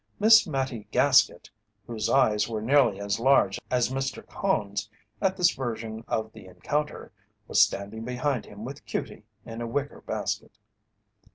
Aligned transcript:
Miss 0.19 0.47
Mattie 0.47 0.87
Gaskett, 0.91 1.51
whose 1.85 2.09
eyes 2.09 2.49
were 2.49 2.59
nearly 2.59 2.99
as 2.99 3.19
large 3.19 3.59
as 3.69 3.89
Mr. 3.93 4.25
Cone's 4.27 4.89
at 5.21 5.37
this 5.37 5.53
version 5.53 6.03
of 6.07 6.33
the 6.33 6.47
encounter, 6.47 7.11
was 7.47 7.61
standing 7.61 8.03
behind 8.03 8.47
him 8.47 8.65
with 8.65 8.83
"Cutie" 8.87 9.25
in 9.45 9.61
a 9.61 9.67
wicker 9.67 10.01
basket. 10.01 10.57